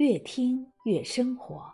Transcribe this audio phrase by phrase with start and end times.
[0.00, 1.70] 越听越生活，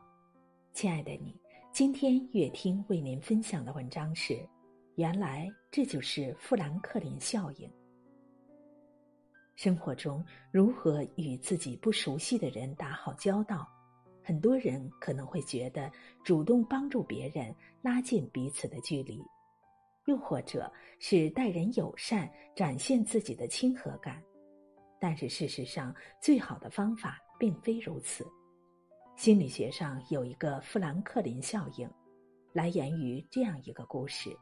[0.73, 1.41] 亲爱的你，
[1.73, 4.37] 今天越听为您分享的文章是：
[4.97, 7.71] 原来这就是富兰克林效应。
[9.55, 13.65] 生活中如何与自己不熟悉的人打好交道？
[14.25, 15.89] 很多人可能会觉得
[16.25, 19.23] 主动帮助别人拉近彼此的距离，
[20.07, 20.69] 又或者
[20.99, 24.21] 是待人友善展现自己的亲和感。
[24.99, 27.23] 但是事实上，最好的方法。
[27.39, 28.27] 并非如此。
[29.17, 31.91] 心理学上有一个富兰克林效应，
[32.53, 34.37] 来源于这样一个故事：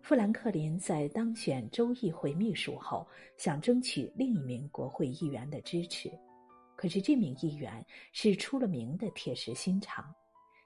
[0.00, 6.08] 富兰克林在当选州议会秘书后，想争取另一名国会议员的支持，
[6.76, 10.14] 可是这名议员是出了名的铁石心肠，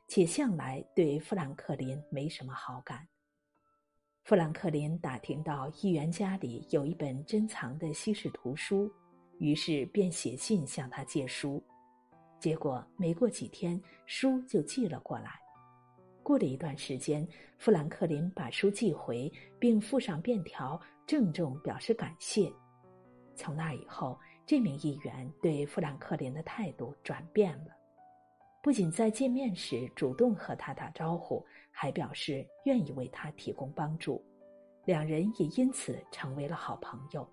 [0.07, 3.09] 且向来对富兰克林没什么好感。
[4.25, 8.93] 富兰克林打听到议员家里有一本珍藏的稀世图书。
[9.39, 11.63] 于是便写信向他借书，
[12.39, 15.41] 结果没过几天，书就寄了过来。
[16.23, 17.27] 过了一段时间，
[17.57, 22.53] 富兰克林把书寄回，并附上便条，郑重表示感谢。
[23.35, 27.75] 从那以后，这名议员对富兰克林的态度转变了，
[28.63, 34.23] 不仅在见面时主动和他打招呼，还表示愿意为他提供帮助，
[34.85, 37.27] 两人也因此成为了好朋友。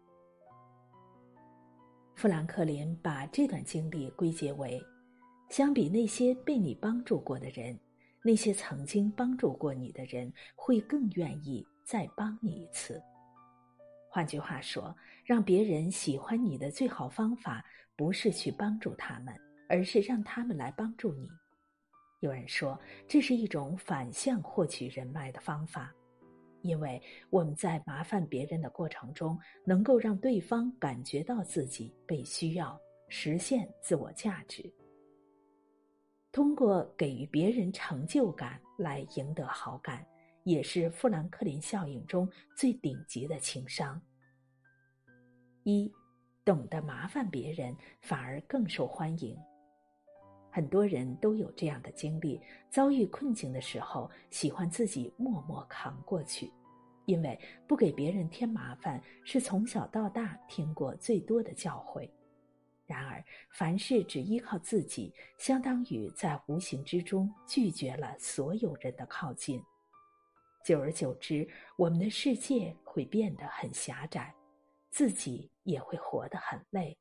[2.16, 4.82] 富兰克林把这段经历归结为：
[5.50, 7.78] 相比那些被你帮助过的人，
[8.24, 13.02] 那些曾经帮助过你的人会更愿意再帮你一次。
[14.10, 17.64] 换句话说，让别人喜欢你的最好方法，
[17.98, 19.36] 不是去帮助他们，
[19.68, 21.30] 而是让他们来帮助你。
[22.22, 25.94] 有人说，这是一种反向获取人脉的方法。
[26.66, 27.00] 因为
[27.30, 34.74] 我们在麻烦别人的过程中，能够让对方感觉到自己被需要，实现自我价值。
[36.32, 40.04] 通过给予别人成就感来赢得好感，
[40.44, 42.28] 也是富兰克林效应中
[42.58, 44.02] 最顶级的情商。
[45.64, 45.92] 一，
[46.44, 49.38] 懂得麻烦别人反而更受欢迎。
[50.56, 52.40] 很多人都有这样的经历：
[52.70, 56.50] 遭遇困境的时候，喜欢自己默默扛过去，
[57.04, 62.10] 因为不给别人添麻烦是从小到大听过最多的教诲。
[62.86, 63.22] 然而，
[63.52, 69.62] 凡事只依靠自己，相当于在无形之中拒绝了所有人的靠近。
[70.64, 71.46] 久而久之，
[71.76, 74.34] 我们的世界会变得很狭窄，
[74.90, 76.98] 自己也会活得很累。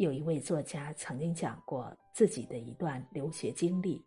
[0.00, 4.02] 有一位作家曾经讲过自己的一段留学经历。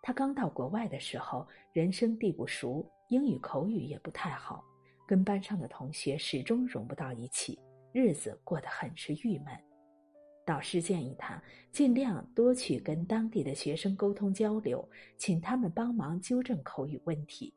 [0.00, 4.64] 他刚到国外的时候，人生地不熟，英语口语也不太好，
[5.04, 7.58] 跟班上的同学始终融不到一起，
[7.90, 9.48] 日子过得很是郁闷。
[10.44, 11.42] 导师建议他
[11.72, 17.52] 尽量多去跟当地的学生沟通交流，请他们帮忙纠正口语问题，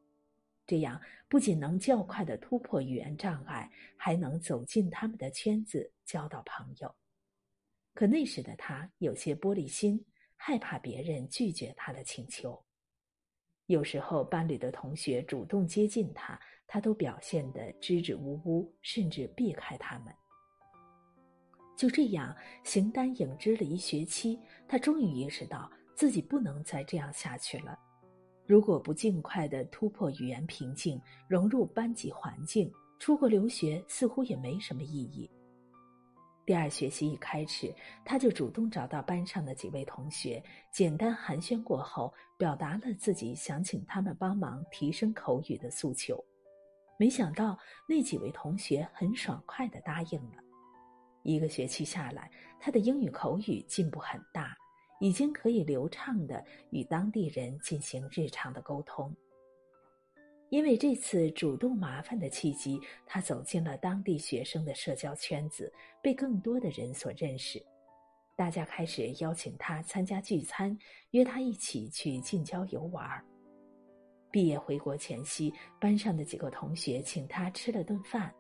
[0.65, 6.91] 这样不仅能较快的突破语言障碍，还能走进他们的圈子，交到朋友。
[7.99, 10.01] 可那时的他有些玻璃心，
[10.37, 12.57] 害怕别人拒绝他的请求。
[13.65, 20.15] 有时候班里的同学主动接近他，他都表现得支支吾吾，甚至避开他们。
[21.75, 22.33] 就这样，
[22.63, 27.77] 形单影只了一学期，他终于意识到自己不能再这样下去了。
[28.45, 35.29] 如果不尽快的突破语言瓶颈，融入班级环境，出国留学似乎也没什么意义。
[36.49, 37.71] 第二学期一开始，
[38.03, 46.19] 他就主动找到班上的几位同学，简单寒暄过后，表达了自己想请他们帮忙提升口语的诉求。
[46.97, 47.55] 没想到
[47.87, 50.37] 那几位同学很爽快的答应了。
[51.21, 54.57] 一个学期下来，他的英语口语进步很大，
[54.99, 59.15] 已经可以流畅的与当地人进行日常的沟通。
[60.49, 67.63] 因为这次主动麻烦的契机，他走进了当地学生的社交圈子，被更多的人所认识。
[68.35, 70.75] 大家开始邀请他参加聚餐，
[71.11, 73.07] 约他一起去近郊游玩。
[74.31, 78.33] 毕业回国前夕，班上的几个同学请他吃了顿饭。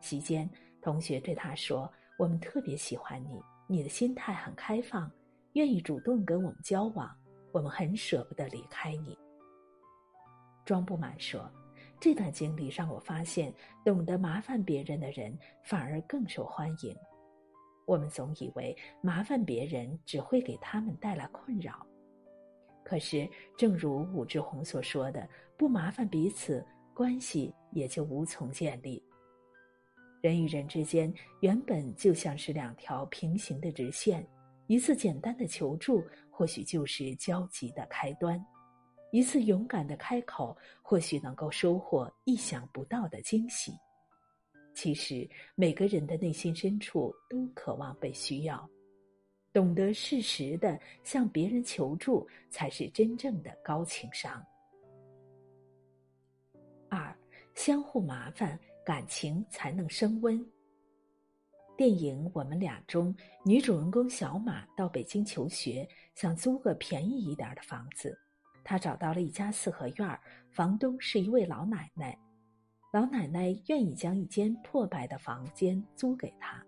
[0.00, 0.48] 席间，
[0.80, 5.10] 同学对他说：“我们特别喜欢你，你的心态很开放，
[5.54, 7.10] 愿意主动跟我们交往，
[7.52, 9.18] 我们很舍不得离开你。”
[10.64, 11.50] 装不满说
[12.00, 13.52] ：“这段经历让我发现，
[13.84, 16.96] 懂得麻烦别人的人反而更受欢迎。
[17.86, 21.86] 我们总以为麻烦别人只会给他们带来困扰，
[22.82, 23.28] 可是
[23.58, 25.28] 正如武志红所说的，
[25.58, 26.64] 不麻烦彼此，
[26.94, 29.02] 关系也就无从建立。
[30.22, 34.26] 人与人之间原本就像是两条平行的直线，
[34.66, 38.42] 一次简单的求助或许就是交集的开端，
[39.14, 43.72] 一次勇敢的开口或许能够收获意想不到的惊喜。
[44.74, 48.68] 其实每个人的内心深处都渴望被需要，
[49.52, 54.44] 懂得适时的向别人求助，才是真正的高情商。
[56.88, 57.16] 二，
[57.54, 58.58] 相互麻烦。
[58.84, 60.44] 感情才能升温。
[61.74, 68.18] 电影《我们俩》中，女主人公小马到北京求学，想租个便宜一点的房子。
[68.64, 70.20] 他找到了一家四合院，
[70.50, 72.18] 房东是一位老奶奶。
[72.92, 76.64] 老奶奶愿意将一间破败的房间租给他，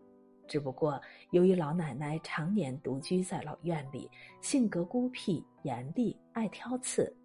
[0.49, 1.01] 只不过
[1.31, 4.11] 由于老奶奶常年独居在老院里，
[4.41, 7.17] 性格孤僻、严厉、爱挑刺，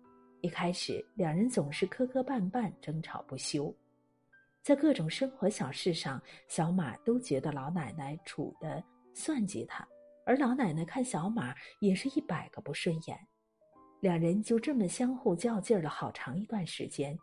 [0.41, 3.75] 一开始两人总是磕磕绊绊，争吵不休。
[4.61, 8.83] 在各种生活小事上，小马都觉得老奶奶处的
[9.15, 9.83] 算计他，
[10.27, 13.17] 而老奶奶看小马也是一百个不顺眼。
[14.01, 17.15] 两人就这么相互较劲了好长一段时间，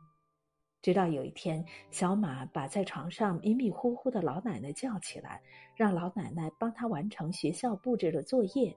[0.81, 5.43] 直到有一天，小马把在床上迷迷糊糊的老奶奶叫起来，
[5.75, 8.75] 让老奶奶帮他完成学校布置的作业。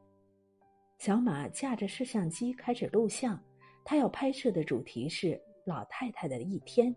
[0.98, 3.39] 小马架着摄像机开始录像，
[3.86, 6.95] 他要拍摄的主题是老太太的一天。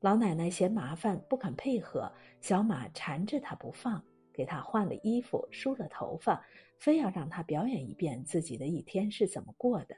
[0.00, 2.12] 老奶奶嫌麻烦不肯配合，
[2.42, 4.04] 小马缠着她不放，
[4.38, 6.40] 给她换了衣服，梳了头发，
[6.78, 9.96] 非要让她表演一遍自己的一天是怎么过的。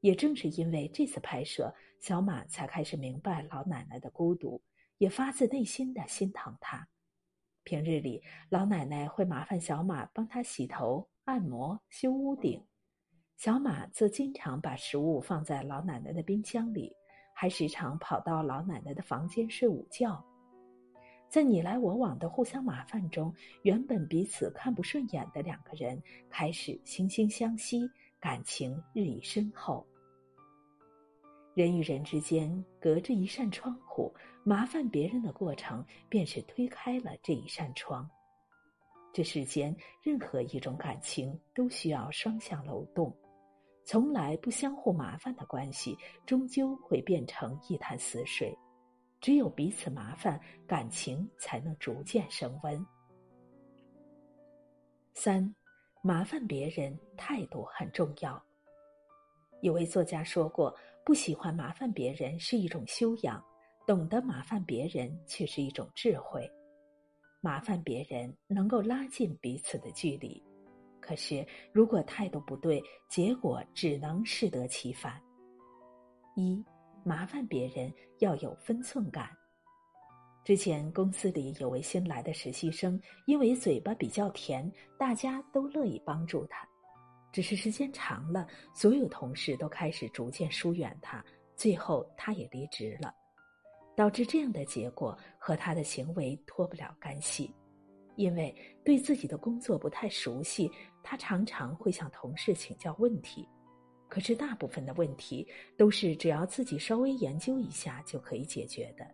[0.00, 4.60] 也正是因为这次拍摄，小马才开始明白老奶奶的孤独，
[4.98, 6.88] 也发自内心的心疼她。
[7.62, 12.60] 平日里，老奶奶会麻烦小马帮她洗头、按摩、修屋顶，
[13.36, 16.92] 小马则经常把食物放在老奶奶的冰箱里。
[17.36, 20.24] 还时常跑到老奶奶的房间睡午觉，
[21.34, 26.00] 在你来我往的互相麻烦中，原本彼此看不顺眼的两个人
[26.30, 27.90] 开始惺惺相惜，
[28.20, 29.84] 感情日益深厚。
[31.52, 34.14] 人与人之间隔着一扇窗户，
[34.44, 38.08] 麻烦别人的过程便是推开了这一扇窗。
[39.12, 43.12] 这世间任何一种感情都需要双向流动。
[43.84, 48.56] 从来不相互麻烦的关系，终究会变成一潭死水。
[49.24, 52.86] 只有彼此麻烦，感情才能逐渐升温。
[55.14, 55.54] 三，
[56.02, 58.38] 麻烦别人态度很重要。
[59.62, 60.76] 有位作家说过
[61.06, 63.42] ：“不喜欢麻烦别人是一种修养，
[63.86, 66.46] 懂得麻烦别人却是一种智慧。
[67.40, 70.38] 麻烦别人能够拉近彼此的距离。”
[71.00, 72.78] 可是，如果态度不对，
[73.08, 75.18] 结果只能适得其反。
[76.36, 76.62] 一，
[77.04, 79.28] 麻烦别人要有分寸感。
[80.44, 86.66] 之前公司里有位新来的实习生，因为嘴巴比较甜，大家都乐意帮助他。
[87.32, 91.24] 只是时间长了，所有同事都开始逐渐疏远他，
[91.56, 93.12] 最后他也离职了，
[93.96, 97.52] 导致这样的结果和他的行为脱不了干系。
[98.16, 98.54] 因为
[98.84, 100.70] 对自己的工作不太熟悉，
[101.02, 103.48] 他常常会向同事请教问题。
[104.14, 105.44] 可是大部分的问题
[105.76, 109.04] 都是只要自己稍微研究一下就可以解决的。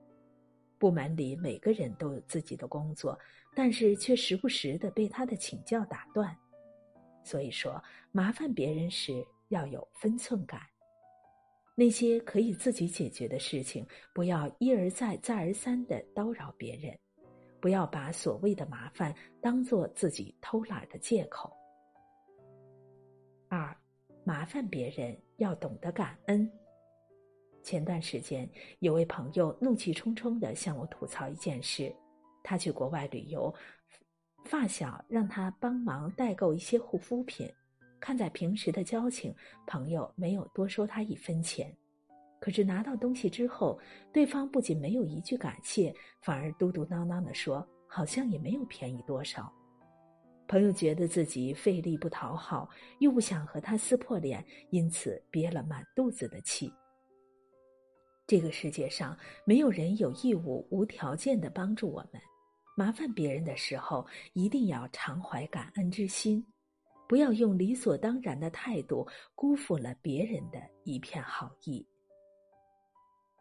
[0.79, 3.19] 部门里每个人都有自己的工作，
[3.55, 6.37] 但是却时不时的被他的请教打断。
[7.25, 7.83] 所以说，
[8.13, 10.61] 麻烦别人时要有分寸感。
[11.75, 16.95] 那些可以自己解决的事情，不要一而再、再而三的叨扰别人。
[17.59, 21.51] 不要把所谓的麻烦当做自己偷懒的借口。
[23.49, 23.75] 二，
[24.25, 26.51] 麻烦别人要懂得感恩。
[27.63, 28.49] 前段时间，
[28.79, 31.95] 有位朋友怒气冲冲的向我吐槽一件事：
[32.43, 33.53] 他去国外旅游，
[34.45, 37.47] 发小让他帮忙代购一些护肤品，
[38.01, 39.35] 看在平时的交情，
[39.67, 41.71] 朋友没有多收他一分钱。
[42.41, 43.79] 可是拿到东西之后，
[44.11, 49.53] 对方不仅没有一句感谢，反而嘟嘟囔囔的说：“好像也没有便宜多少。”
[50.51, 56.73] 朋友觉得自己费力不讨好，又不想和他撕破脸，因此憋了满肚子的气。
[58.27, 62.21] 这个世界上没有人有义务无条件的帮助我们，
[62.77, 66.45] 麻烦别人的时候一定要常怀感恩之心，
[67.09, 71.87] 不要用理所当然的态度辜负了别人的一片好意。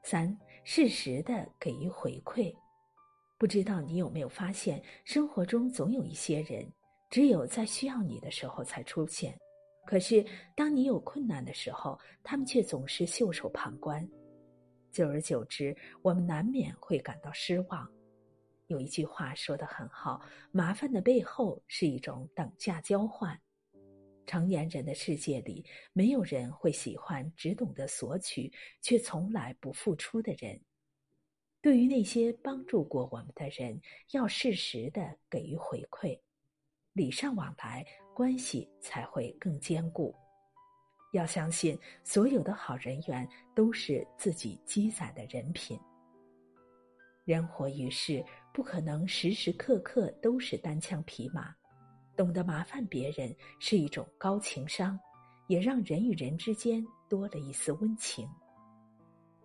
[0.03, 2.53] 三，适时的给予回馈。
[3.39, 6.71] 不知道你有没有发现，生活中总有一些人，
[7.09, 9.35] 只有在需要你的时候才出现，
[9.85, 10.23] 可是
[10.55, 14.07] 当你有困难的时候，他们却总是袖手旁观。
[14.91, 17.89] 久而久之，我们难免会感到失望。
[18.67, 23.39] 有一句话说得很好：“麻烦的背后是一种等价交换。”
[24.27, 28.51] 成年人的世界里，没有人会喜欢只懂得索取
[28.81, 30.59] 却从来不付出的人。
[31.59, 36.19] 对于那些帮助过我们的人，要适时的给予回馈，
[36.93, 40.13] 礼尚往来，关系才会更坚固。
[41.13, 45.79] 要相信，所有的好人缘都是自己积攒的人品。
[47.25, 51.53] 人活于世，不可能时时刻刻都是单枪匹马。
[52.15, 54.99] 懂得麻烦别人是一种高情商，
[55.47, 58.27] 也让人与人之间多了一丝温情。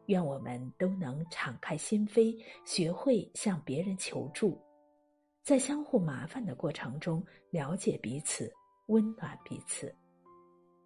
[0.07, 4.61] 愿我们都能敞开心扉，学会向别人求助，
[5.45, 8.51] 在相互麻烦的过程中了解彼此，
[8.87, 9.95] 温暖彼此。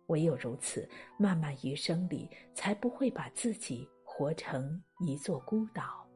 [0.08, 6.07] 唯有如此，漫漫余生里才不会把自己活成一座孤岛。